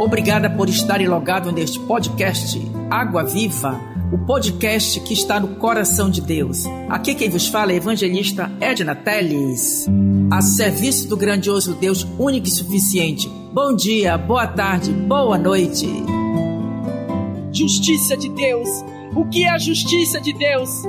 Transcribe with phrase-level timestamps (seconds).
[0.00, 2.58] Obrigada por estarem logado neste podcast
[2.90, 3.78] Água Viva,
[4.10, 6.64] o podcast que está no coração de Deus.
[6.88, 9.86] Aqui quem vos fala é evangelista Edna Teles,
[10.30, 13.28] a serviço do grandioso Deus único e suficiente.
[13.52, 15.86] Bom dia, boa tarde, boa noite.
[17.52, 18.70] Justiça de Deus.
[19.14, 20.82] O que é a justiça de Deus?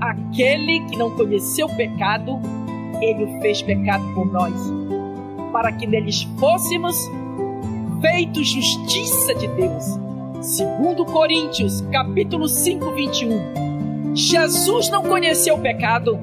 [0.00, 2.40] Aquele que não conheceu o pecado,
[3.00, 4.52] ele o fez pecado por nós,
[5.52, 6.96] para que neles fôssemos
[8.00, 9.84] feito justiça de Deus.
[10.40, 14.14] Segundo Coríntios, capítulo 5, 21.
[14.14, 16.18] Jesus não conheceu o pecado.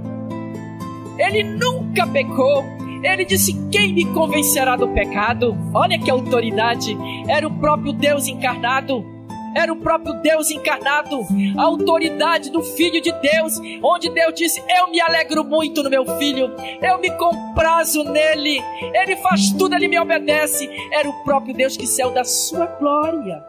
[1.17, 2.63] Ele nunca pecou.
[3.03, 5.55] Ele disse: Quem me convencerá do pecado?
[5.73, 6.97] Olha que autoridade!
[7.27, 9.14] Era o próprio Deus encarnado
[9.55, 11.25] era o próprio Deus encarnado,
[11.57, 16.05] a autoridade do Filho de Deus, onde Deus disse: Eu me alegro muito no meu
[16.17, 18.61] filho, eu me comprazo nele,
[18.93, 20.69] ele faz tudo, ele me obedece.
[20.91, 23.43] Era o próprio Deus que céu da sua glória.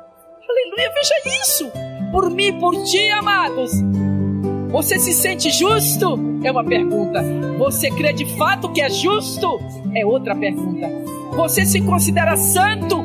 [0.48, 1.70] Aleluia, veja isso,
[2.12, 3.72] por mim, por ti, amados.
[4.70, 6.18] Você se sente justo?
[6.44, 7.22] É uma pergunta.
[7.58, 9.58] Você crê de fato que é justo?
[9.94, 10.88] É outra pergunta.
[11.34, 13.04] Você se considera santo?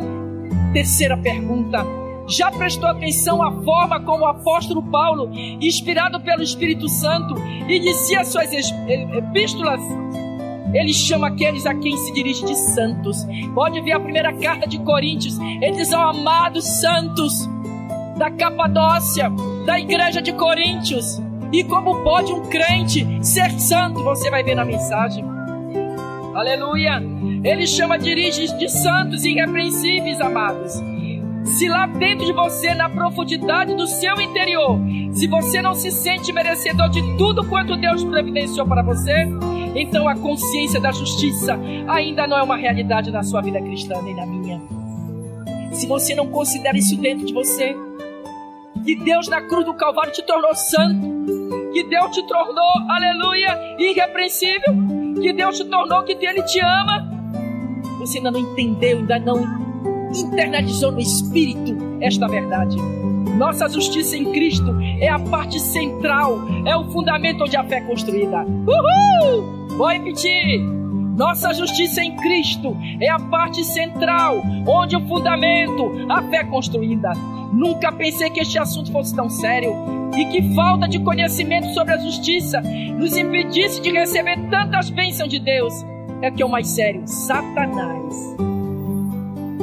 [0.73, 2.00] Terceira pergunta.
[2.31, 5.29] Já prestou atenção à forma como o apóstolo Paulo,
[5.59, 7.35] inspirado pelo Espírito Santo,
[7.67, 9.81] inicia suas epístolas?
[10.73, 13.27] Ele chama aqueles a quem se dirige de santos.
[13.53, 15.37] Pode ver a primeira carta de Coríntios.
[15.39, 17.49] Ele diz ao amados santos
[18.17, 19.29] da Capadócia,
[19.65, 21.21] da igreja de Coríntios.
[21.51, 24.01] E como pode um crente ser santo?
[24.05, 25.25] Você vai ver na mensagem.
[26.33, 27.03] Aleluia!
[27.43, 30.90] Ele chama dirige de santos irrepreensíveis, amados.
[31.43, 34.79] Se lá dentro de você, na profundidade do seu interior,
[35.11, 39.27] se você não se sente merecedor de tudo quanto Deus providenciou para você,
[39.75, 44.15] então a consciência da justiça ainda não é uma realidade na sua vida cristã nem
[44.15, 44.61] na minha.
[45.73, 47.75] Se você não considera isso dentro de você,
[48.85, 54.73] que Deus na cruz do Calvário te tornou santo, que Deus te tornou, aleluia, irrepreensível,
[55.21, 57.09] que Deus te tornou que Ele te ama,
[57.99, 59.70] você ainda não entendeu, ainda não
[60.19, 62.77] internalizou no espírito esta verdade.
[63.37, 67.81] Nossa justiça em Cristo é a parte central, é o fundamento onde a fé é
[67.81, 68.43] construída.
[68.43, 69.67] Uhul!
[69.77, 70.59] Vou repetir.
[71.17, 77.13] Nossa justiça em Cristo é a parte central, onde o fundamento, a fé é construída.
[77.51, 79.73] Nunca pensei que este assunto fosse tão sério
[80.15, 82.61] e que falta de conhecimento sobre a justiça
[82.97, 85.73] nos impedisse de receber tantas bênçãos de Deus.
[86.21, 88.50] É que é o mais sério, Satanás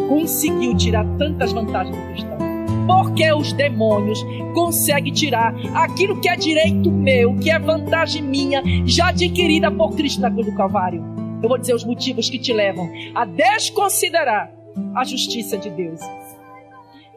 [0.08, 2.38] conseguiu tirar tantas vantagens do cristão?
[2.86, 4.18] Porque os demônios
[4.54, 10.20] conseguem tirar aquilo que é direito meu, que é vantagem minha, já adquirida por Cristo
[10.22, 11.04] na cruz do Calvário.
[11.42, 14.50] Eu vou dizer os motivos que te levam a desconsiderar
[14.94, 16.00] a justiça de Deus.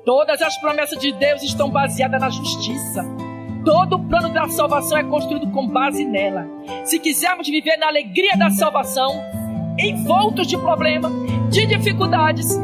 [0.05, 3.03] Todas as promessas de Deus estão baseadas na justiça.
[3.63, 6.47] Todo o plano da salvação é construído com base nela.
[6.83, 9.11] Se quisermos viver na alegria da salvação,
[9.77, 11.11] envoltos de problemas,
[11.51, 12.57] de dificuldades,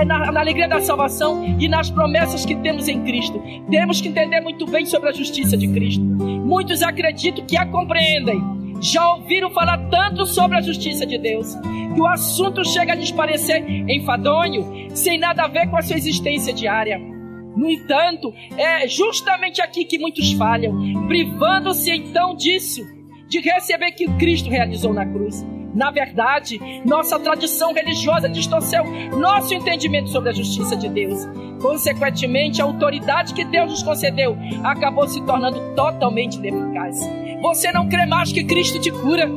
[0.00, 3.42] é na, na, alegria da salvação e nas promessas que temos em Cristo.
[3.70, 6.02] Temos que entender muito bem sobre a justiça de Cristo.
[6.02, 8.40] Muitos acreditam que a compreendem.
[8.80, 11.54] Já ouviram falar tanto sobre a justiça de Deus
[11.94, 15.96] que o assunto chega a lhes parecer enfadonho, sem nada a ver com a sua
[15.96, 16.98] existência diária.
[16.98, 22.80] No entanto, é justamente aqui que muitos falham, privando-se então disso,
[23.28, 25.44] de receber que Cristo realizou na cruz.
[25.74, 28.84] Na verdade, nossa tradição religiosa distorceu
[29.16, 31.26] nosso entendimento sobre a justiça de Deus.
[31.60, 36.98] Consequentemente, a autoridade que Deus nos concedeu acabou se tornando totalmente ineficaz.
[37.42, 39.28] Você não crê mais que Cristo te cura.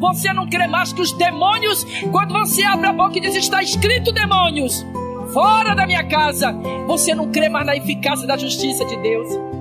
[0.00, 3.62] Você não crê mais que os demônios, quando você abre a boca e diz está
[3.62, 4.84] escrito demônios,
[5.32, 6.52] fora da minha casa,
[6.86, 9.53] você não crê mais na eficácia da justiça de Deus.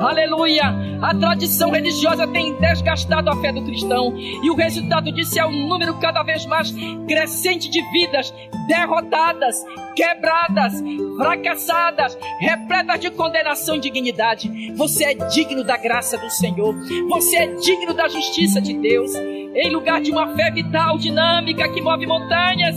[0.00, 0.62] Aleluia!
[1.02, 5.66] A tradição religiosa tem desgastado a fé do cristão e o resultado disso é um
[5.66, 6.72] número cada vez mais
[7.06, 8.32] crescente de vidas
[8.68, 9.56] derrotadas,
[9.98, 10.74] quebradas,
[11.16, 14.72] fracassadas, repletas de condenação e dignidade.
[14.76, 16.72] Você é digno da graça do Senhor.
[17.08, 21.80] Você é digno da justiça de Deus em lugar de uma fé vital, dinâmica, que
[21.80, 22.76] move montanhas.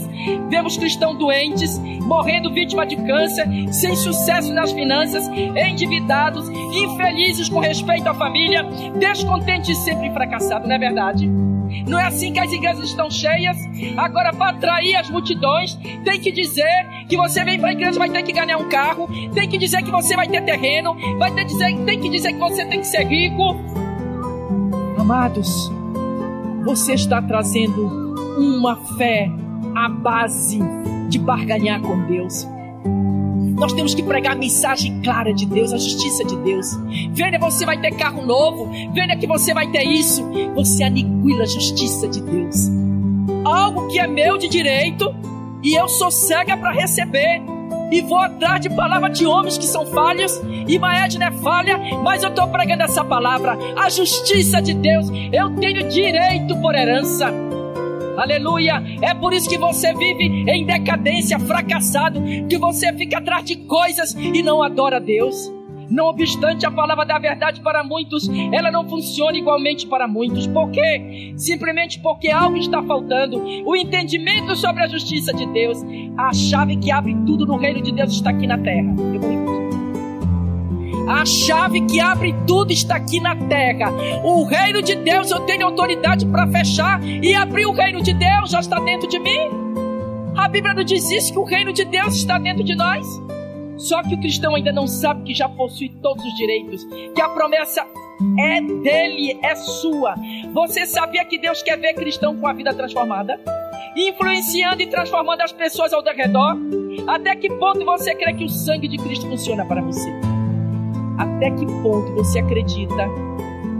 [0.50, 8.08] Vemos cristãos doentes, morrendo vítima de câncer, sem sucesso nas finanças, endividados, infelizes com respeito
[8.08, 8.64] à família,
[8.98, 11.30] descontentes e sempre fracassados, não é verdade?
[11.86, 13.56] Não é assim que as igrejas estão cheias?
[13.96, 15.74] Agora, para atrair as multidões,
[16.04, 19.08] tem que dizer que você vem para a igreja vai ter que ganhar um carro,
[19.34, 22.38] tem que dizer que você vai ter terreno, vai ter dizer, tem que dizer que
[22.38, 23.56] você tem que ser rico.
[24.98, 25.70] Amados,
[26.64, 29.30] você está trazendo uma fé
[29.74, 30.60] à base
[31.08, 32.46] de barganhar com Deus.
[33.62, 36.66] Nós temos que pregar a mensagem clara de Deus, a justiça de Deus.
[37.12, 38.68] Venha, você vai ter carro novo.
[38.92, 40.20] Venha que você vai ter isso.
[40.56, 42.68] Você aniquila a justiça de Deus.
[43.44, 45.14] Algo que é meu de direito
[45.62, 47.40] e eu sou cega para receber.
[47.92, 50.40] E vou atrás de palavras de homens que são falhos.
[50.66, 53.56] E Maedna é falha, mas eu estou pregando essa palavra.
[53.76, 55.06] A justiça de Deus.
[55.32, 57.32] Eu tenho direito por herança.
[58.16, 58.82] Aleluia!
[59.00, 64.14] É por isso que você vive em decadência, fracassado, que você fica atrás de coisas
[64.14, 65.50] e não adora Deus.
[65.90, 70.46] Não obstante a palavra da verdade para muitos, ela não funciona igualmente para muitos.
[70.46, 71.34] Por quê?
[71.36, 73.42] Simplesmente porque algo está faltando.
[73.66, 75.78] O entendimento sobre a justiça de Deus.
[76.16, 78.88] A chave que abre tudo no reino de Deus está aqui na terra.
[78.88, 79.61] Eu vou
[81.08, 83.90] a chave que abre tudo está aqui na terra.
[84.22, 88.50] O reino de Deus eu tenho autoridade para fechar e abrir o reino de Deus
[88.50, 89.50] já está dentro de mim.
[90.36, 93.06] A Bíblia não diz isso que o reino de Deus está dentro de nós.
[93.76, 96.84] Só que o cristão ainda não sabe que já possui todos os direitos,
[97.14, 97.84] que a promessa
[98.38, 100.14] é dele, é sua.
[100.52, 103.40] Você sabia que Deus quer ver cristão com a vida transformada?
[103.96, 106.56] Influenciando e transformando as pessoas ao redor?
[107.08, 110.31] Até que ponto você crê que o sangue de Cristo funciona para você?
[111.18, 113.08] Até que ponto você acredita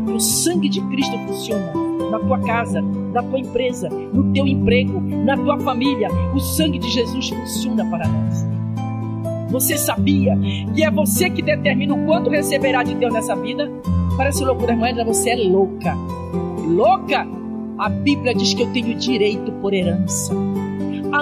[0.07, 1.73] que o sangue de Cristo funciona
[2.11, 6.09] na tua casa, na tua empresa, no teu emprego, na tua família.
[6.35, 8.47] O sangue de Jesus funciona para nós.
[9.51, 10.37] Você sabia
[10.75, 13.71] que é você que determina o quanto receberá de Deus nessa vida?
[14.17, 15.97] Parece loucura, mas você é louca.
[16.67, 17.27] Louca?
[17.79, 20.35] A Bíblia diz que eu tenho direito por herança.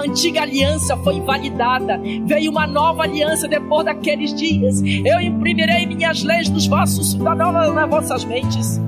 [0.01, 2.01] A antiga aliança foi invalidada.
[2.25, 4.81] Veio uma nova aliança depois daqueles dias.
[4.81, 8.81] Eu imprimirei minhas leis nos vossos, nas vossas mentes.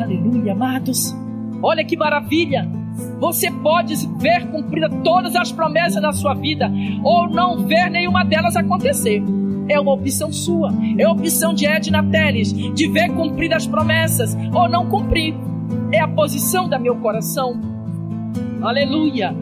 [0.00, 1.12] Aleluia, amados.
[1.60, 2.70] Olha que maravilha.
[3.18, 6.70] Você pode ver cumprida todas as promessas da sua vida
[7.02, 9.20] ou não ver nenhuma delas acontecer.
[9.68, 10.72] É uma opção sua.
[10.96, 15.34] É a opção de Edna Teles de ver cumpridas as promessas ou não cumprir.
[15.90, 17.60] É a posição da meu coração.
[18.62, 19.34] Aleluia.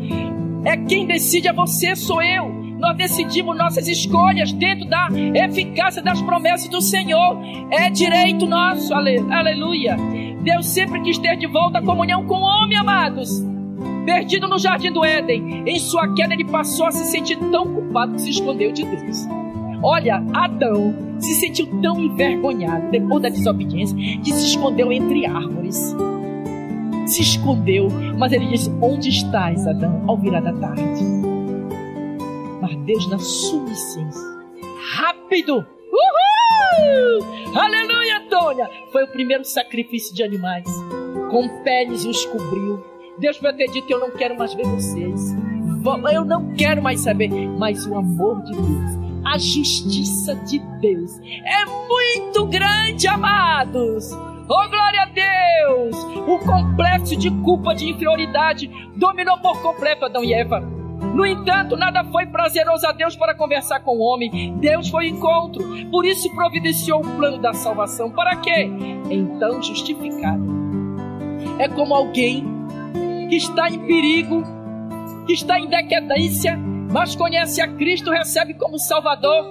[0.66, 2.48] É quem decide é você, sou eu.
[2.80, 7.38] Nós decidimos nossas escolhas dentro da eficácia das promessas do Senhor.
[7.70, 9.96] É direito nosso, aleluia.
[10.42, 13.30] Deus sempre quis ter de volta a comunhão com o homem, amados.
[14.04, 18.14] Perdido no jardim do Éden, em sua queda ele passou a se sentir tão culpado
[18.14, 19.24] que se escondeu de Deus.
[19.84, 25.94] Olha, Adão se sentiu tão envergonhado depois da desobediência que se escondeu entre árvores
[27.06, 27.88] se escondeu,
[28.19, 31.05] mas ele disse: Onde estás, Adão, ao virar da tarde?
[32.61, 34.23] Mas Deus, na sua essência,
[34.97, 37.55] rápido, uhul!
[37.55, 38.69] Aleluia, Tônia!
[38.93, 40.67] Foi o primeiro sacrifício de animais,
[41.31, 42.82] com peles os cobriu.
[43.19, 45.35] Deus vai ter dito: Eu não quero mais ver vocês,
[46.12, 51.64] eu não quero mais saber, mas o amor de Deus a justiça de Deus é
[51.88, 54.12] muito grande, amados.
[54.12, 55.56] Oh, glória a Deus!
[56.46, 60.60] Complexo de culpa, de inferioridade, dominou por completo Adão e Eva.
[60.60, 64.56] No entanto, nada foi prazeroso a Deus para conversar com o homem.
[64.58, 65.64] Deus foi encontro.
[65.90, 68.10] Por isso providenciou o plano da salvação.
[68.10, 68.70] Para quê?
[69.10, 70.44] Então justificado.
[71.58, 72.44] É como alguém
[73.28, 74.42] que está em perigo,
[75.26, 76.56] que está em decadência,
[76.90, 79.44] mas conhece a Cristo, recebe como Salvador.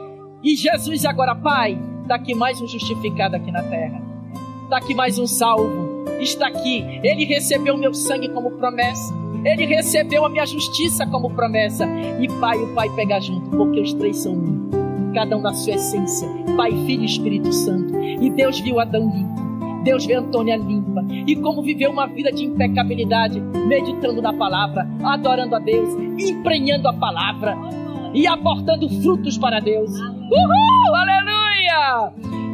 [0.44, 4.02] E Jesus agora, Pai, está aqui mais um justificado aqui na terra.
[4.64, 5.95] Está aqui mais um salvo.
[6.20, 6.84] Está aqui.
[7.04, 9.14] Ele recebeu meu sangue como promessa.
[9.44, 11.86] Ele recebeu a minha justiça como promessa.
[12.20, 15.12] E Pai, o Pai pega junto, porque os três são um.
[15.14, 16.28] Cada um na sua essência.
[16.58, 17.96] Pai, Filho e Espírito Santo.
[18.02, 19.46] E Deus viu Adão limpo.
[19.84, 21.06] Deus vê Antônia limpa.
[21.28, 26.94] E como viveu uma vida de impecabilidade, meditando na palavra, adorando a Deus, emprenhando a
[26.94, 27.56] palavra
[28.12, 29.92] e aportando frutos para Deus.
[29.92, 30.96] Uhul!
[30.96, 31.35] Aleluia!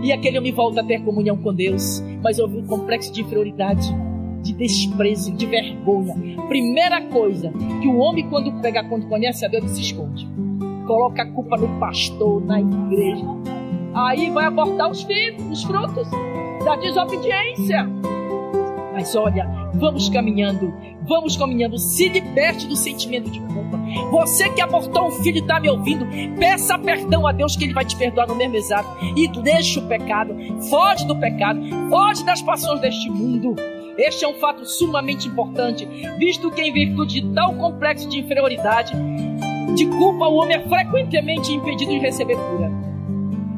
[0.04, 3.96] E aquele homem volta a ter comunhão com Deus, mas houve um complexo de inferioridade,
[4.42, 6.16] de desprezo, de vergonha.
[6.48, 7.52] Primeira coisa
[7.82, 10.28] que o homem, quando pega, quando conhece a Deus, se esconde.
[10.88, 13.26] Coloca a culpa no pastor, na igreja.
[13.94, 16.10] Aí vai abortar os filhos, os frutos
[16.66, 17.88] da desobediência.
[18.94, 20.74] Mas olha, vamos caminhando,
[21.12, 21.78] vamos caminhando.
[21.78, 23.78] Se liberte do sentimento de culpa.
[24.12, 26.08] Você que abortou um filho e está me ouvindo,
[26.40, 28.90] peça perdão a Deus que Ele vai te perdoar no mesmo exato.
[29.18, 30.34] E deixa o pecado,
[30.70, 33.56] foge do pecado, foge das paixões deste mundo.
[33.98, 35.86] Este é um fato sumamente importante,
[36.18, 38.94] visto que em virtude de tal complexo de inferioridade,
[39.76, 42.72] de culpa, o homem é frequentemente impedido de receber cura.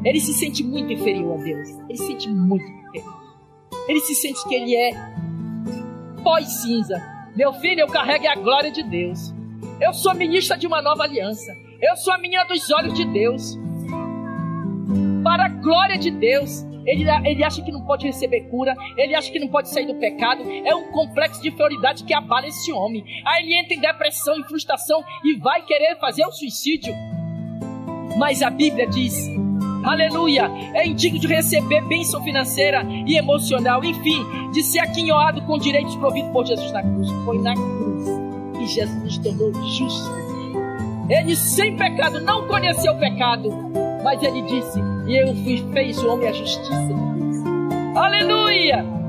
[0.04, 1.68] Ele se sente muito inferior a Deus.
[1.88, 3.14] Ele se sente muito inferior.
[3.88, 4.90] Ele se sente que ele é
[6.22, 7.13] pós-cinza.
[7.36, 9.34] Meu filho, eu carrego a glória de Deus.
[9.80, 11.52] Eu sou ministra de uma nova aliança.
[11.82, 13.58] Eu sou a menina dos olhos de Deus.
[15.24, 16.64] Para a glória de Deus.
[16.86, 19.94] Ele, ele acha que não pode receber cura, ele acha que não pode sair do
[19.94, 20.44] pecado.
[20.64, 23.02] É um complexo de inferioridade que abala esse homem.
[23.26, 26.94] Aí ele entra em depressão, em frustração e vai querer fazer o suicídio.
[28.16, 29.14] Mas a Bíblia diz
[29.84, 35.94] aleluia, é indigno de receber bênção financeira e emocional, enfim, de ser aquinhoado com direitos
[35.96, 37.10] providos por Jesus na cruz.
[37.24, 38.08] Foi na cruz
[38.58, 40.24] que Jesus tornou justos.
[41.08, 43.50] Ele sem pecado não conheceu o pecado,
[44.02, 47.96] mas ele disse: Eu fui fez o homem a justiça de Deus.
[47.96, 49.03] Aleluia!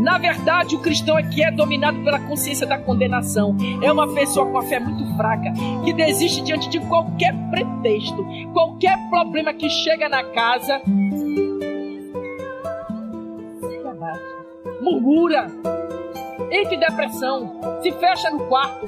[0.00, 3.56] Na verdade, o cristão aqui é dominado pela consciência da condenação.
[3.80, 5.52] É uma pessoa com a fé muito fraca,
[5.84, 10.80] que desiste diante de qualquer pretexto, qualquer problema que chega na casa.
[14.80, 15.46] Murmura,
[16.50, 18.86] entra em depressão, se fecha no quarto.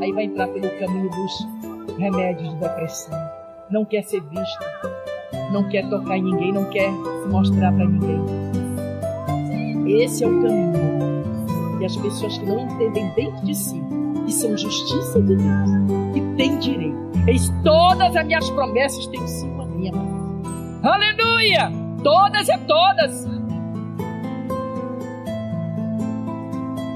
[0.00, 3.18] Aí vai entrar pelo caminho dos remédios de depressão.
[3.70, 4.64] Não quer ser visto,
[5.52, 8.63] não quer tocar em ninguém, não quer se mostrar para ninguém.
[9.86, 11.80] Esse é o caminho.
[11.80, 13.82] E as pessoas que não entendem dentro de si
[14.24, 15.70] que são justiça de Deus,
[16.12, 16.96] que têm direito.
[17.26, 19.92] Eis todas as minhas promessas têm sim a minha.
[20.82, 21.70] Aleluia!
[22.02, 23.26] Todas e todas.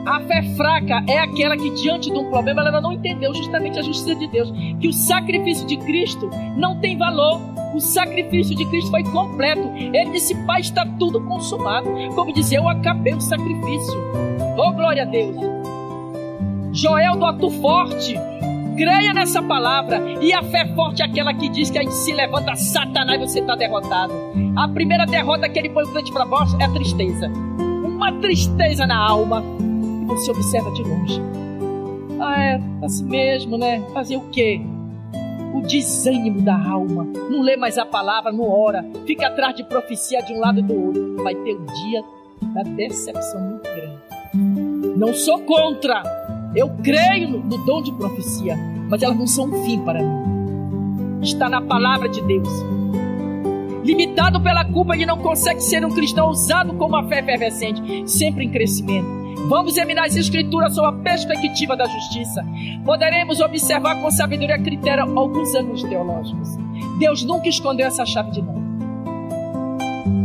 [0.06, 3.82] A fé fraca é aquela que, diante de um problema, ela não entendeu justamente a
[3.82, 4.50] justiça de Deus.
[4.80, 7.40] Que o sacrifício de Cristo não tem valor.
[7.74, 9.68] O sacrifício de Cristo foi completo.
[9.76, 11.88] Ele disse: Pai, está tudo consumado.
[12.14, 13.98] Como dizia, eu acabei o sacrifício.
[14.56, 15.36] Oh, glória a Deus.
[16.72, 18.14] Joel do ato forte.
[18.76, 20.00] Creia nessa palavra.
[20.20, 23.26] E a fé forte é aquela que diz que a gente se levanta Satanás e
[23.26, 24.12] você está derrotado.
[24.56, 27.28] A primeira derrota que ele põe frente para vós é a tristeza.
[27.28, 29.42] Uma tristeza na alma.
[29.60, 31.20] E você observa de longe.
[32.20, 33.82] Ah, é assim mesmo, né?
[33.92, 34.60] Fazer o quê?
[35.54, 37.04] O desânimo da alma.
[37.30, 40.62] Não lê mais a palavra, não ora, fica atrás de profecia de um lado e
[40.62, 41.16] do outro.
[41.22, 42.02] Vai ter um dia
[42.54, 44.98] da decepção muito grande.
[44.98, 46.02] Não sou contra,
[46.54, 48.56] eu creio no, dom de profecia,
[48.88, 51.20] mas elas não são um fim para mim.
[51.22, 52.48] Está na palavra de Deus.
[53.84, 58.44] Limitado pela culpa, ele não consegue ser um cristão usado como uma fé efervescente, sempre
[58.44, 59.27] em crescimento.
[59.48, 62.44] Vamos examinar as escrituras sob a perspectiva da justiça.
[62.84, 66.50] Poderemos observar com sabedoria e critério alguns ângulos teológicos.
[66.98, 68.58] Deus nunca escondeu essa chave de nós.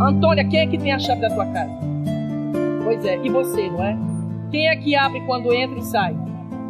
[0.02, 1.72] Antônia, quem é que tem a chave da tua casa?
[2.84, 3.98] Pois é, e você, não é?
[4.52, 6.14] Quem é que abre quando entra e sai?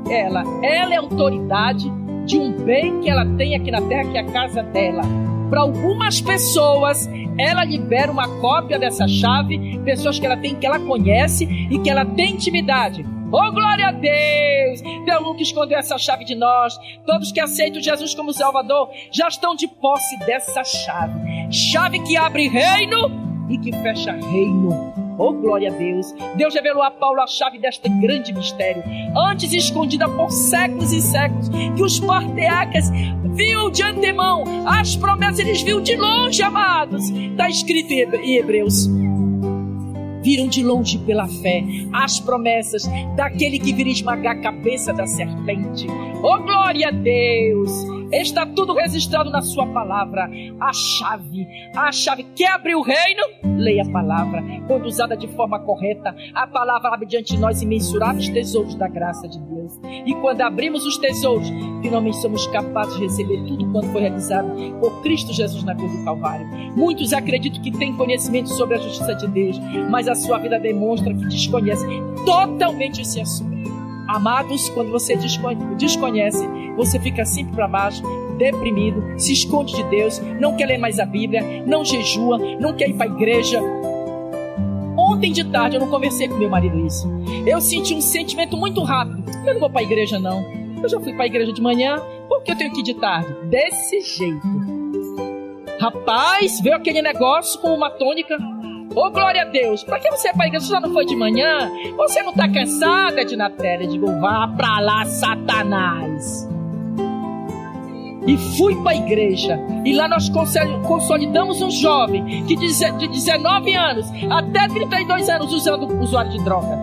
[0.07, 0.43] Ela.
[0.61, 1.91] Ela é autoridade
[2.25, 5.01] de um bem que ela tem aqui na terra, que é a casa dela.
[5.49, 10.79] Para algumas pessoas, ela libera uma cópia dessa chave, pessoas que ela tem, que ela
[10.79, 13.05] conhece e que ela tem intimidade.
[13.31, 14.81] Oh, glória a Deus!
[15.05, 16.77] Deus nunca escondeu essa chave de nós.
[17.03, 21.19] Todos que aceitam Jesus como Salvador já estão de posse dessa chave.
[21.51, 25.02] Chave que abre reino e que fecha reino.
[25.17, 26.13] Oh, glória a Deus!
[26.35, 28.83] Deus revelou a Paulo a chave deste grande mistério,
[29.15, 32.89] antes escondida por séculos e séculos, que os parteacas
[33.35, 37.09] viu de antemão, as promessas eles viram de longe, amados.
[37.09, 38.87] Está escrito em Hebreus
[40.23, 42.83] viram de longe pela fé as promessas
[43.15, 45.85] daquele que viria esmagar a cabeça da serpente.
[46.23, 47.69] Oh, glória a Deus!
[48.11, 50.29] Está tudo registrado na sua palavra.
[50.59, 53.23] A chave, a chave que abre o reino,
[53.57, 54.43] leia a palavra.
[54.67, 59.27] Quando usada de forma correta, a palavra abre diante de nós imensuráveis tesouros da graça
[59.27, 59.79] de Deus.
[60.05, 61.49] E quando abrimos os tesouros,
[61.81, 66.05] finalmente somos capazes de receber tudo quanto foi realizado por Cristo Jesus na cruz do
[66.05, 66.47] Calvário.
[66.75, 71.13] Muitos acreditam que têm conhecimento sobre a justiça de Deus, mas a sua vida demonstra
[71.13, 71.85] que desconhece
[72.25, 73.53] totalmente esse assunto.
[74.07, 75.15] Amados, quando você
[75.77, 76.45] desconhece,
[76.75, 81.05] você fica sempre para baixo, deprimido, se esconde de Deus, não quer ler mais a
[81.05, 83.61] Bíblia, não jejua, não quer ir para a igreja.
[84.97, 87.07] Ontem de tarde eu não conversei com meu marido isso.
[87.45, 89.23] Eu senti um sentimento muito rápido.
[89.45, 90.43] Eu não vou para a igreja não.
[90.81, 92.93] Eu já fui para a igreja de manhã, por que eu tenho que ir de
[92.95, 93.33] tarde?
[93.45, 94.63] Desse jeito.
[95.79, 98.37] Rapaz, veio aquele negócio com uma tônica
[98.95, 100.67] Ô, oh, glória a Deus, pra que você é pra igreja?
[100.67, 101.71] Você já não foi de manhã?
[101.97, 103.87] Você não tá cansada, Edna Télia?
[103.87, 106.47] Digo, vá pra lá, Satanás.
[108.25, 109.59] E fui pra igreja.
[109.83, 110.29] E lá nós
[110.87, 116.79] consolidamos um jovem que de 19 anos até 32 anos usando usuário de droga.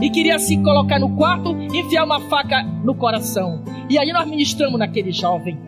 [0.00, 3.62] E queria se colocar no quarto e enfiar uma faca no coração.
[3.88, 5.58] E aí nós ministramos naquele jovem.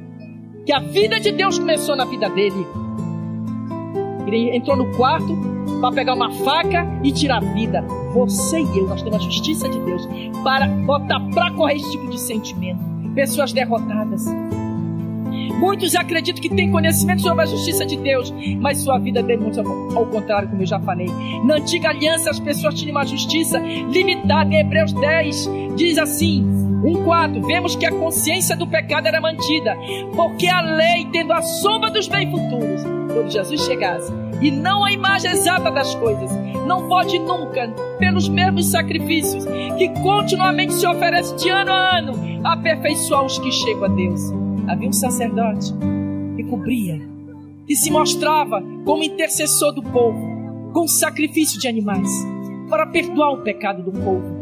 [0.64, 2.66] Que a vida de Deus começou na vida dele.
[4.26, 5.34] Ele entrou no quarto,
[5.80, 7.82] para pegar uma faca e tirar a vida.
[8.12, 10.06] Você e eu, nós temos a justiça de Deus
[10.42, 12.80] para botar para correr esse tipo de sentimento.
[13.14, 14.26] pessoas derrotadas.
[15.58, 20.06] Muitos acreditam que têm conhecimento sobre a justiça de Deus, mas sua vida demonstra ao
[20.06, 21.08] contrário, como eu já falei.
[21.44, 24.54] Na antiga aliança, as pessoas tinham uma justiça limitada.
[24.54, 26.44] Em Hebreus 10 diz assim:
[26.84, 29.76] um quadro, vemos que a consciência do pecado era mantida,
[30.14, 34.92] porque a lei, tendo a sombra dos bens futuros, quando Jesus chegasse, e não a
[34.92, 36.30] imagem exata das coisas,
[36.66, 39.44] não pode nunca, pelos mesmos sacrifícios
[39.76, 42.12] que continuamente se oferece de ano a ano,
[42.44, 44.47] aperfeiçoar os que chegam a Deus.
[44.68, 45.72] Havia um sacerdote
[46.36, 47.00] que cobria,
[47.66, 52.08] que se mostrava como intercessor do povo, com sacrifício de animais,
[52.68, 54.38] para perdoar o pecado do povo.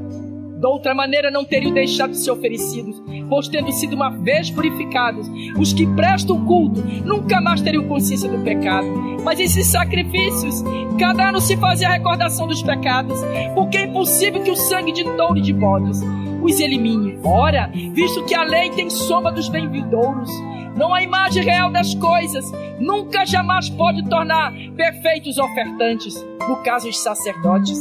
[0.59, 5.29] De outra maneira, não teriam deixado de ser oferecidos, pois tendo sido uma vez purificados,
[5.59, 8.87] os que prestam culto nunca mais teriam consciência do pecado.
[9.23, 10.65] Mas esses sacrifícios,
[10.99, 13.21] cada ano se fazia a recordação dos pecados,
[13.55, 16.01] porque é impossível que o sangue de touro e de bodes
[16.47, 17.19] os elimine.
[17.23, 20.31] Ora, visto que a lei tem soma dos bem-vindouros,
[20.77, 22.45] não há imagem real das coisas,
[22.79, 26.15] nunca jamais pode tornar perfeitos ofertantes,
[26.49, 27.79] no caso os sacerdotes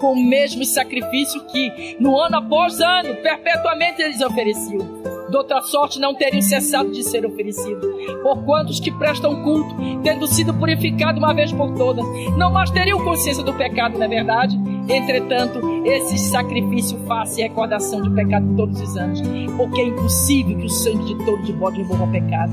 [0.00, 5.00] com o mesmo sacrifício que, no ano após ano, perpetuamente eles ofereciam.
[5.30, 7.88] De outra sorte, não teriam cessado de ser oferecidos.
[8.22, 9.72] Porquanto os que prestam culto,
[10.02, 12.04] tendo sido purificados uma vez por todas,
[12.36, 14.58] não mais teriam consciência do pecado, não é verdade?
[14.88, 19.22] Entretanto, esse sacrifício faça recordação de pecado todos os anos,
[19.56, 22.52] porque é impossível que o sangue de todo de bode o pecado.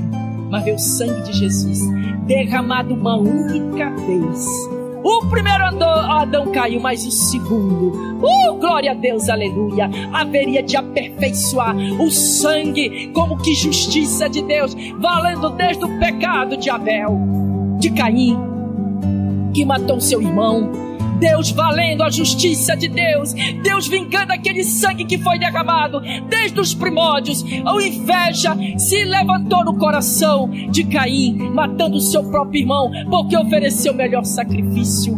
[0.50, 1.80] Mas ver o sangue de Jesus
[2.26, 4.68] derramado uma única vez
[5.02, 11.76] o primeiro Adão caiu, mas o segundo, uh, glória a Deus, aleluia, haveria de aperfeiçoar
[11.76, 17.16] o sangue como que justiça de Deus, valendo desde o pecado de Abel,
[17.78, 18.36] de Caim,
[19.54, 20.87] que matou seu irmão,
[21.18, 23.32] Deus valendo a justiça de Deus,
[23.62, 27.44] Deus vingando aquele sangue que foi derramado desde os primórdios.
[27.44, 33.96] A inveja se levantou no coração de Caim, matando seu próprio irmão, porque ofereceu o
[33.96, 35.16] melhor sacrifício.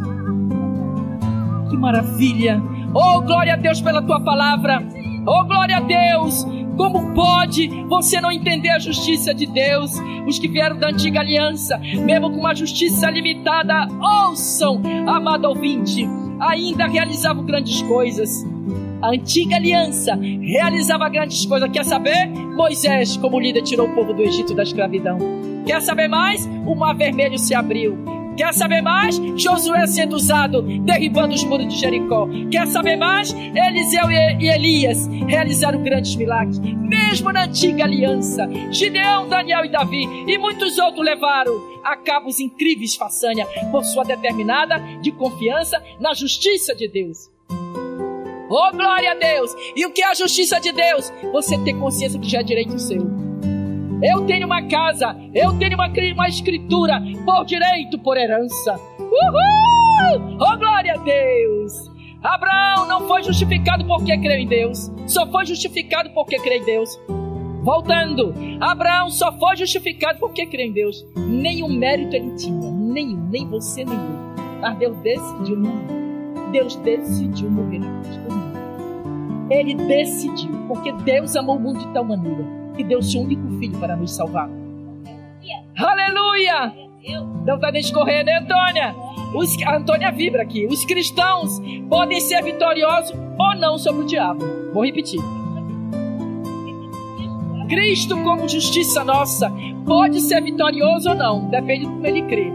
[1.69, 2.61] Que maravilha!
[2.95, 4.83] Oh, glória a Deus pela tua palavra!
[5.27, 6.45] Oh, glória a Deus!
[6.81, 9.93] Como pode você não entender a justiça de Deus?
[10.27, 16.09] Os que vieram da antiga aliança, mesmo com uma justiça limitada, ouçam, amado ouvinte,
[16.41, 18.47] ainda realizavam grandes coisas.
[19.03, 21.71] A antiga aliança realizava grandes coisas.
[21.71, 22.27] Quer saber?
[22.29, 25.19] Moisés, como líder, tirou o povo do Egito da escravidão.
[25.67, 26.47] Quer saber mais?
[26.67, 28.20] O mar vermelho se abriu.
[28.41, 29.21] Quer saber mais?
[29.37, 32.27] Josué sendo usado, derribando os muros de Jericó.
[32.51, 33.35] Quer saber mais?
[33.35, 36.59] Eliseu e Elias realizaram grandes milagres.
[36.59, 41.53] Mesmo na antiga aliança, Gideão, Daniel e Davi e muitos outros levaram
[41.85, 47.31] a cabo os incríveis façanhas por sua determinada de confiança na justiça de Deus.
[48.49, 49.55] Oh, glória a Deus!
[49.77, 51.13] E o que é a justiça de Deus?
[51.31, 53.30] Você ter consciência que já é direito seu.
[54.03, 58.81] Eu tenho uma casa, eu tenho uma, uma escritura por direito, por herança.
[58.99, 60.39] Uhul!
[60.41, 61.91] Oh, glória a Deus!
[62.23, 66.99] Abraão não foi justificado porque creu em Deus, só foi justificado porque creu em Deus.
[67.63, 71.07] Voltando, Abraão só foi justificado porque creu em Deus.
[71.15, 74.61] Nenhum mérito ele tinha, nenhum, nem você, nem eu.
[74.63, 76.51] Mas Deus decidiu morrer.
[76.53, 78.41] Deus decidiu morrer na cruz por.
[79.51, 83.79] Ele decidiu, porque Deus amou o mundo de tal maneira que deu seu único filho
[83.79, 84.49] para nos salvar.
[85.77, 86.73] Aleluia!
[87.47, 88.95] Não está nem escorrendo, né, Antônia?
[89.35, 90.67] Os, a Antônia vibra aqui.
[90.67, 94.45] Os cristãos podem ser vitoriosos ou não sobre o diabo.
[94.73, 95.21] Vou repetir.
[97.69, 99.51] Cristo, como justiça nossa,
[99.87, 101.49] pode ser vitorioso ou não.
[101.51, 102.53] Depende do como ele crê.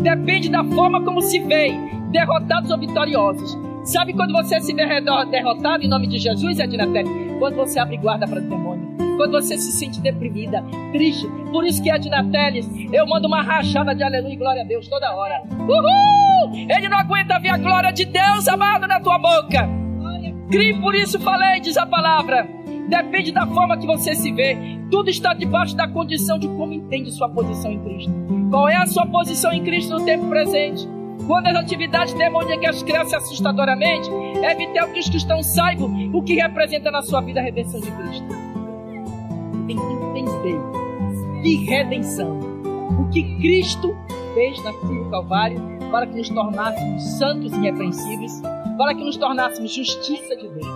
[0.00, 1.72] Depende da forma como se vê,
[2.10, 3.58] derrotados ou vitoriosos.
[3.84, 4.86] Sabe quando você se vê
[5.30, 6.86] derrotado em nome de Jesus, Edna
[7.38, 11.26] Quando você abre guarda para o demônio quando você se sente deprimida, triste.
[11.50, 14.64] Por isso que é de Nateles, eu mando uma rachada de aleluia e glória a
[14.64, 15.42] Deus toda hora.
[15.50, 16.66] Uhul!
[16.68, 19.68] Ele não aguenta ver a glória de Deus amada na tua boca.
[20.50, 22.46] Crie, por isso falei, diz a palavra.
[22.88, 24.56] Depende da forma que você se vê.
[24.90, 28.12] Tudo está debaixo da condição de como entende sua posição em Cristo.
[28.50, 30.86] Qual é a sua posição em Cristo no tempo presente?
[31.26, 34.10] Quando as atividades demoníacas crescem assustadoramente,
[34.42, 37.90] é vital que os cristãos saibam o que representa na sua vida a redenção de
[37.90, 38.51] Cristo
[39.66, 40.60] tem que entender
[41.42, 42.38] que redenção.
[42.98, 43.96] O que Cristo
[44.34, 48.40] fez na cruz do Calvário para que nos tornássemos santos e irrepreensíveis,
[48.78, 50.66] para que nos tornássemos justiça de Deus,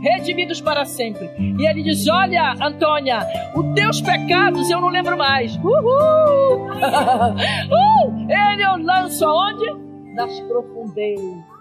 [0.00, 1.30] redimidos para sempre.
[1.38, 5.56] E ele diz: Olha, Antônia, os teus pecados eu não lembro mais.
[5.56, 6.70] Uhul!
[6.70, 8.26] uh!
[8.28, 9.84] Ele eu lanço aonde?
[10.14, 11.53] Nas profundezas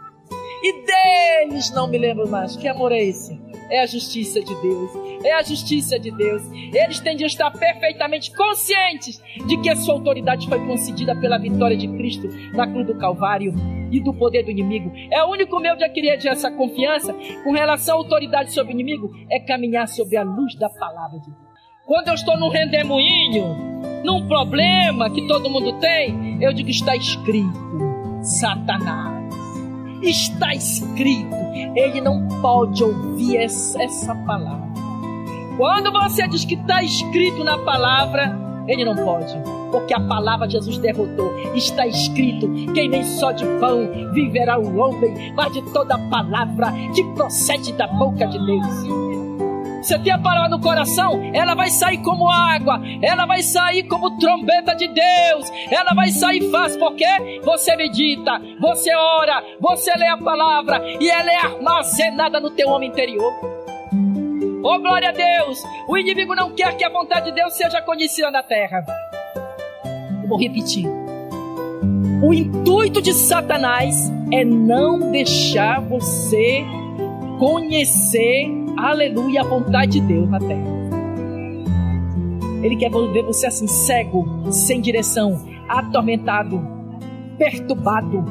[0.64, 2.56] e deles não me lembro mais.
[2.56, 3.38] Que amor é esse?
[3.70, 4.92] É a justiça de Deus.
[5.24, 6.42] É a justiça de Deus.
[6.74, 11.76] Eles têm de estar perfeitamente conscientes de que a sua autoridade foi concedida pela vitória
[11.76, 13.54] de Cristo na cruz do Calvário
[13.92, 14.92] e do poder do inimigo.
[15.12, 19.12] É o único meio de adquirir essa confiança com relação à autoridade sobre o inimigo
[19.30, 21.44] é caminhar sobre a luz da palavra de Deus.
[21.86, 23.56] Quando eu estou num rendemoinho,
[24.04, 27.60] num problema que todo mundo tem, eu digo está escrito,
[28.22, 29.13] Satanás.
[30.04, 31.36] Está escrito,
[31.76, 34.68] ele não pode ouvir essa, palavra.
[35.58, 38.38] Quando você diz que está escrito na palavra,
[38.68, 39.34] ele não pode,
[39.72, 41.32] porque a palavra de Jesus derrotou.
[41.56, 47.04] Está escrito: quem nem só de pão viverá o homem, mas de toda palavra que
[47.16, 49.13] procede da boca de Deus.
[49.84, 54.18] Você tem a palavra no coração, ela vai sair como água, ela vai sair como
[54.18, 57.06] trombeta de Deus, ela vai sair fácil, porque
[57.44, 62.88] você medita, você ora, você lê a palavra e ela é armazenada no teu homem
[62.88, 63.34] interior.
[64.64, 65.62] Oh glória a Deus!
[65.86, 68.86] O inimigo não quer que a vontade de Deus seja conhecida na terra.
[70.24, 70.88] Eu vou repetir.
[72.24, 76.64] O intuito de Satanás é não deixar você
[77.38, 80.84] conhecer aleluia, a vontade de Deus na terra.
[82.62, 86.66] Ele quer ver você assim, cego, sem direção, atormentado,
[87.38, 88.24] perturbado.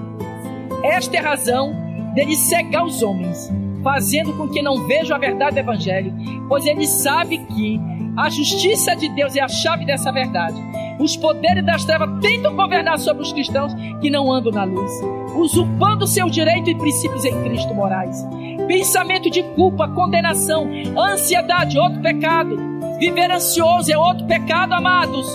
[0.82, 1.74] Esta é a razão
[2.14, 3.52] dele cegar os homens,
[3.82, 6.14] fazendo com que não vejam a verdade do Evangelho,
[6.48, 7.78] pois ele sabe que
[8.16, 10.60] a justiça de Deus é a chave dessa verdade.
[10.98, 14.90] Os poderes das trevas tentam governar sobre os cristãos que não andam na luz,
[15.34, 18.24] usurpando seu direito e princípios em Cristo morais
[18.66, 22.56] pensamento de culpa, condenação, ansiedade, outro pecado.
[22.98, 25.26] Viver ansioso é outro pecado, amados.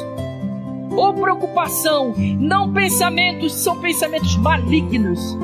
[0.92, 5.38] Ou preocupação, não pensamentos, são pensamentos malignos.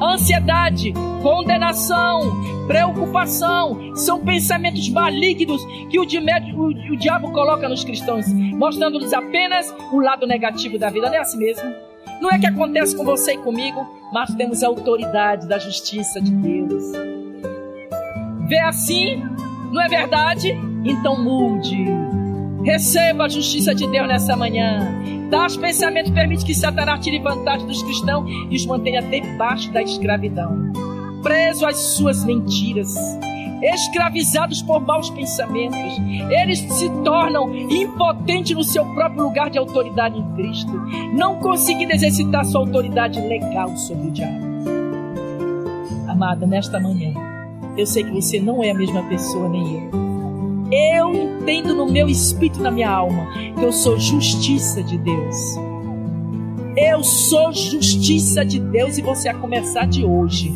[0.00, 0.92] Ansiedade,
[1.22, 2.20] condenação,
[2.66, 10.00] preocupação, são pensamentos malignos que o, o, o diabo coloca nos cristãos, mostrando-lhes apenas o
[10.00, 11.08] lado negativo da vida.
[11.08, 11.72] Não é assim mesmo?
[12.20, 16.30] Não é que acontece com você e comigo, mas temos a autoridade da justiça de
[16.30, 17.11] Deus
[18.48, 19.22] vê assim,
[19.70, 20.52] não é verdade?
[20.84, 21.86] Então mude.
[22.64, 24.86] Receba a justiça de Deus nessa manhã.
[25.30, 30.70] Tais pensamentos permite que Satanás tire vantagem dos cristãos e os mantenha debaixo da escravidão,
[31.22, 32.94] preso às suas mentiras,
[33.62, 35.98] escravizados por maus pensamentos.
[36.30, 40.72] Eles se tornam impotentes no seu próprio lugar de autoridade em Cristo,
[41.14, 44.52] não conseguindo exercitar sua autoridade legal sobre o diabo.
[46.08, 47.14] Amada, nesta manhã,
[47.76, 50.02] eu sei que você não é a mesma pessoa, nem eu.
[50.72, 53.26] Eu entendo no meu espírito, na minha alma,
[53.58, 55.36] que eu sou justiça de Deus.
[56.76, 60.52] Eu sou justiça de Deus e você a começar de hoje.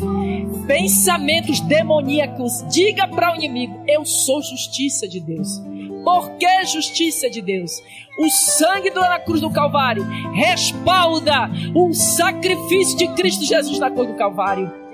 [0.65, 5.61] Pensamentos demoníacos, diga para o inimigo: Eu sou justiça de Deus.
[6.03, 7.71] Por que justiça de Deus?
[8.19, 10.03] O sangue do na cruz do Calvário
[10.33, 14.86] respalda o sacrifício de Cristo Jesus na cruz do Calvário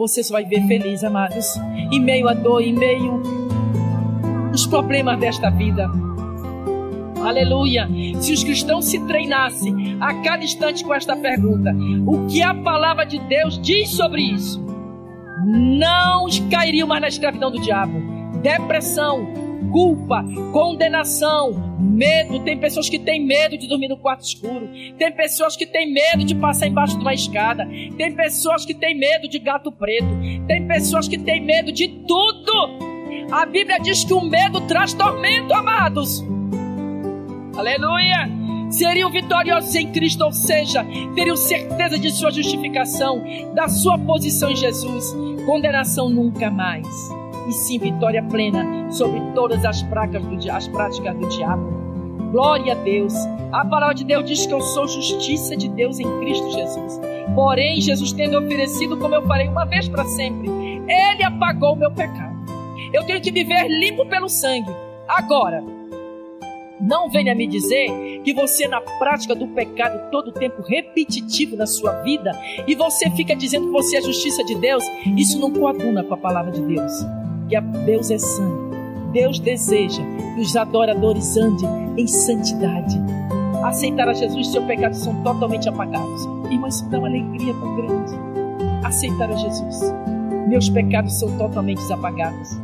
[0.00, 1.46] você só vai ver feliz, amados.
[1.92, 3.22] Em meio à dor, em meio
[4.48, 5.90] aos problemas desta vida.
[7.22, 7.86] Aleluia.
[8.18, 11.70] Se os cristãos se treinassem a cada instante com esta pergunta:
[12.06, 14.64] o que a palavra de Deus diz sobre isso?
[15.44, 18.00] Não cairiam mais na escravidão do diabo.
[18.40, 19.28] Depressão,
[19.70, 22.40] culpa, condenação, medo.
[22.40, 24.68] Tem pessoas que têm medo de dormir no quarto escuro.
[24.98, 27.66] Tem pessoas que têm medo de passar embaixo de uma escada.
[27.96, 30.08] Tem pessoas que têm medo de gato preto.
[30.46, 32.52] Tem pessoas que têm medo de tudo.
[33.30, 36.24] A Bíblia diz que o medo traz tormento, amados.
[37.56, 38.28] Aleluia!
[38.70, 44.56] Seriam vitoriosos em Cristo, ou seja, teriam certeza de sua justificação, da sua posição em
[44.56, 45.12] Jesus.
[45.44, 46.86] Condenação nunca mais
[47.48, 51.80] e sim vitória plena sobre todas as, práticas do, as práticas do diabo.
[52.30, 53.12] Glória a Deus.
[53.50, 57.00] A palavra de Deus diz que eu sou justiça de Deus em Cristo Jesus.
[57.34, 61.90] Porém, Jesus tendo oferecido, como eu falei, uma vez para sempre, Ele apagou o meu
[61.90, 62.38] pecado.
[62.92, 64.70] Eu tenho que viver limpo pelo sangue.
[65.08, 65.62] Agora,
[66.80, 72.00] não venha me dizer que você, na prática do pecado, todo tempo repetitivo na sua
[72.02, 72.32] vida,
[72.66, 74.84] e você fica dizendo que você é justiça de Deus,
[75.16, 76.92] isso não coaduna com a palavra de Deus
[77.50, 78.70] porque Deus é santo.
[79.12, 80.02] Deus deseja
[80.34, 82.96] que os adoradores andem em santidade.
[83.64, 86.24] Aceitar a Jesus, seus pecados são totalmente apagados.
[86.50, 88.12] Irmãos, isso dá uma alegria tão grande.
[88.84, 89.92] Aceitar a Jesus,
[90.48, 92.58] meus pecados são totalmente apagados.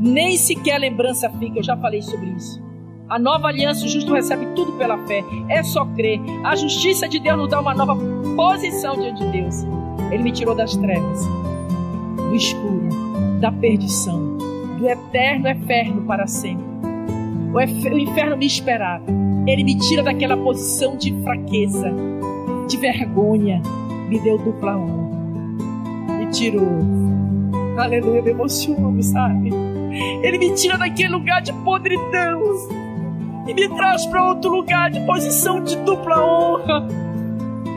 [0.00, 2.60] Nem sequer lembrança fica, eu já falei sobre isso.
[3.08, 5.22] A nova aliança, o justo recebe tudo pela fé.
[5.48, 6.18] É só crer.
[6.44, 7.96] A justiça de Deus nos dá uma nova
[8.34, 9.64] posição diante de Deus.
[10.10, 11.26] Ele me tirou das trevas
[12.16, 12.88] do escuro,
[13.42, 14.38] da perdição,
[14.78, 16.64] do eterno inferno para sempre.
[17.52, 17.60] O,
[17.98, 19.04] inferno me esperava.
[19.48, 21.92] Ele me tira daquela posição de fraqueza,
[22.68, 23.60] de vergonha,
[24.08, 25.18] me deu dupla honra.
[26.18, 26.78] Me tirou.
[27.76, 29.50] Aleluia, me emociono, sabe?
[30.22, 32.40] Ele me tira daquele lugar de podridão
[33.48, 36.86] e me traz para outro lugar de posição de dupla honra.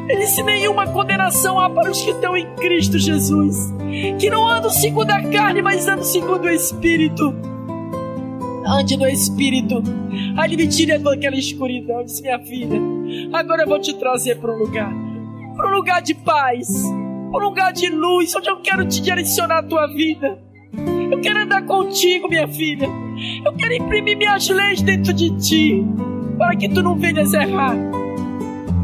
[0.08, 3.74] Ele disse: nenhuma condenação há para os que estão em Cristo Jesus,
[4.20, 7.34] que não andam segundo a carne, mas andam segundo o Espírito.
[8.68, 9.84] Ande no Espírito.
[10.44, 12.04] Ele me tira daquela escuridão.
[12.04, 12.80] Disse: minha filha,
[13.34, 15.06] agora eu vou te trazer para um lugar
[15.56, 16.68] para um lugar de paz,
[17.32, 20.38] para um lugar de luz, onde eu quero te direcionar a tua vida.
[21.12, 22.90] Eu quero andar contigo, minha filha.
[23.44, 25.86] Eu quero imprimir minhas leis dentro de ti,
[26.38, 27.76] para que tu não venhas errar.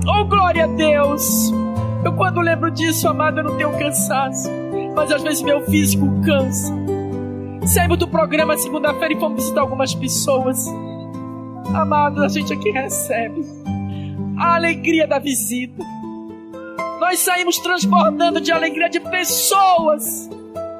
[0.07, 1.51] Oh, glória a Deus!
[2.03, 4.49] Eu, quando lembro disso, amada, eu não tenho cansaço,
[4.95, 6.73] mas às vezes meu físico cansa.
[7.65, 10.65] Saímos do programa segunda-feira e fomos visitar algumas pessoas.
[11.73, 13.45] Amado, a gente aqui recebe
[14.39, 15.83] a alegria da visita.
[16.99, 20.29] Nós saímos transbordando de alegria de pessoas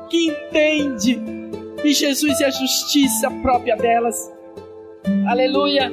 [0.10, 1.42] que entendem
[1.84, 4.32] e Jesus é a justiça própria delas.
[5.28, 5.92] Aleluia.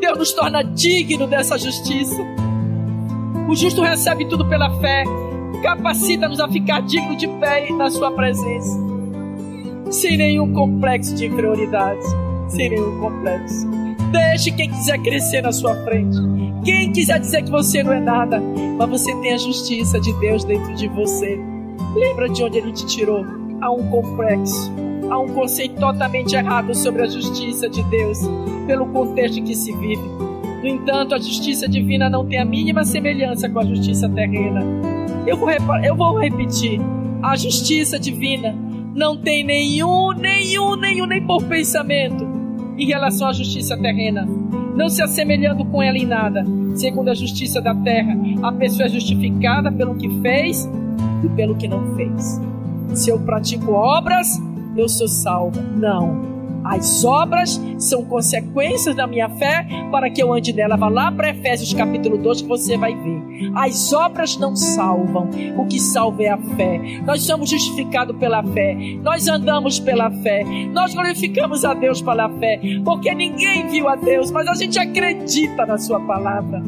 [0.00, 2.16] Deus nos torna digno dessa justiça.
[3.48, 5.04] O justo recebe tudo pela fé.
[5.62, 8.78] Capacita-nos a ficar digno de pé na Sua presença.
[9.90, 12.00] Sem nenhum complexo de inferioridade.
[12.48, 13.68] Sem nenhum complexo.
[14.10, 16.16] Deixe quem quiser crescer na sua frente.
[16.64, 18.40] Quem quiser dizer que você não é nada,
[18.78, 21.38] mas você tem a justiça de Deus dentro de você.
[21.94, 23.24] Lembra de onde Ele te tirou?
[23.60, 24.72] Há um complexo
[25.10, 28.18] há um conceito totalmente errado sobre a justiça de Deus,
[28.66, 30.23] pelo contexto em que se vive.
[30.64, 34.62] No entanto, a justiça divina não tem a mínima semelhança com a justiça terrena.
[35.26, 36.80] Eu vou, eu vou repetir:
[37.22, 38.56] a justiça divina
[38.94, 42.26] não tem nenhum, nenhum, nenhum, nem por pensamento
[42.78, 44.26] em relação à justiça terrena,
[44.74, 46.42] não se assemelhando com ela em nada.
[46.76, 50.66] Segundo a justiça da terra, a pessoa é justificada pelo que fez
[51.22, 52.40] e pelo que não fez.
[52.94, 54.40] Se eu pratico obras,
[54.74, 55.60] eu sou salva.
[55.60, 56.33] Não.
[56.64, 60.76] As obras são consequências da minha fé para que eu ande nela.
[60.76, 63.50] Vá lá para Efésios capítulo 2 que você vai ver.
[63.54, 65.28] As obras não salvam.
[65.56, 66.80] O que salva é a fé.
[67.04, 68.74] Nós somos justificados pela fé.
[69.02, 70.44] Nós andamos pela fé.
[70.72, 72.60] Nós glorificamos a Deus pela fé.
[72.84, 76.62] Porque ninguém viu a Deus, mas a gente acredita na Sua palavra.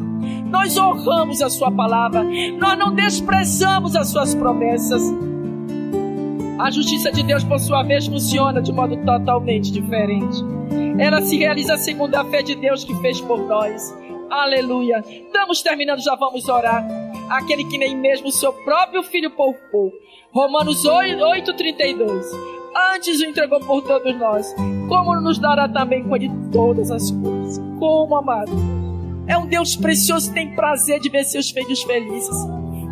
[0.49, 2.23] Nós honramos a Sua palavra.
[2.59, 5.01] Nós não desprezamos as Suas promessas.
[6.59, 10.43] A justiça de Deus, por sua vez, funciona de modo totalmente diferente.
[10.97, 13.95] Ela se realiza segundo a fé de Deus que fez por nós.
[14.29, 15.03] Aleluia.
[15.07, 16.85] Estamos terminando, já vamos orar.
[17.29, 19.91] Aquele que nem mesmo o seu próprio filho poupou.
[20.31, 22.25] Romanos 8, 8 32.
[22.95, 24.53] Antes o entregou por todos nós.
[24.89, 27.59] Como nos dará também com ele todas as coisas?
[27.77, 28.51] Como, amado?
[29.27, 32.35] É um Deus precioso que tem prazer de ver seus filhos felizes.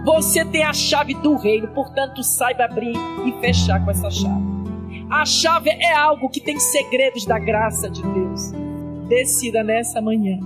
[0.05, 4.45] Você tem a chave do reino, portanto, saiba abrir e fechar com essa chave.
[5.09, 8.51] A chave é algo que tem segredos da graça de Deus.
[9.07, 10.39] Decida nessa manhã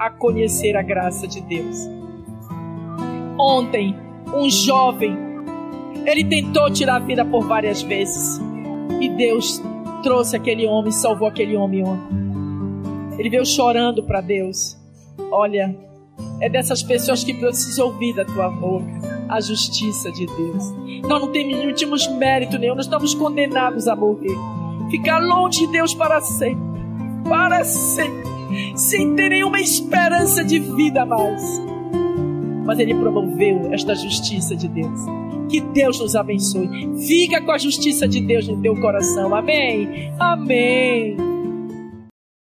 [0.00, 1.88] a conhecer a graça de Deus.
[3.38, 3.96] Ontem,
[4.34, 5.16] um jovem,
[6.04, 8.40] ele tentou tirar a vida por várias vezes.
[9.00, 9.62] E Deus
[10.02, 12.18] trouxe aquele homem, salvou aquele homem ontem.
[13.16, 14.76] Ele veio chorando para Deus.
[15.30, 15.87] Olha,
[16.40, 18.86] é dessas pessoas que precisam ouvir da tua boca
[19.28, 20.72] a justiça de Deus.
[21.02, 24.36] Nós não temos, temos mérito nenhum, nós estamos condenados a morrer.
[24.90, 26.80] Ficar longe de Deus para sempre.
[27.28, 28.28] Para sempre.
[28.74, 31.42] Sem ter nenhuma esperança de vida mais.
[32.64, 35.00] Mas Ele promoveu esta justiça de Deus.
[35.50, 36.68] Que Deus nos abençoe.
[37.06, 39.34] Fica com a justiça de Deus no teu coração.
[39.34, 40.12] Amém.
[40.18, 41.27] Amém.